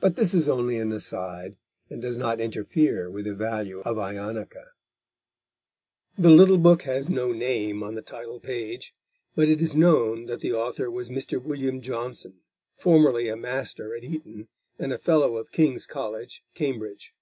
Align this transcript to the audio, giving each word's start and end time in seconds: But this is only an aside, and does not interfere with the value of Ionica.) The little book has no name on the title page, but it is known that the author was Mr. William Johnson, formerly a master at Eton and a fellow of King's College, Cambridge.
But 0.00 0.16
this 0.16 0.32
is 0.32 0.48
only 0.48 0.78
an 0.78 0.90
aside, 0.90 1.58
and 1.90 2.00
does 2.00 2.16
not 2.16 2.40
interfere 2.40 3.10
with 3.10 3.26
the 3.26 3.34
value 3.34 3.80
of 3.80 3.98
Ionica.) 3.98 4.68
The 6.16 6.30
little 6.30 6.56
book 6.56 6.84
has 6.84 7.10
no 7.10 7.32
name 7.32 7.82
on 7.82 7.94
the 7.94 8.00
title 8.00 8.40
page, 8.40 8.94
but 9.36 9.50
it 9.50 9.60
is 9.60 9.76
known 9.76 10.24
that 10.28 10.40
the 10.40 10.54
author 10.54 10.90
was 10.90 11.10
Mr. 11.10 11.38
William 11.42 11.82
Johnson, 11.82 12.40
formerly 12.74 13.28
a 13.28 13.36
master 13.36 13.94
at 13.94 14.02
Eton 14.02 14.48
and 14.78 14.94
a 14.94 14.98
fellow 14.98 15.36
of 15.36 15.52
King's 15.52 15.86
College, 15.86 16.42
Cambridge. 16.54 17.12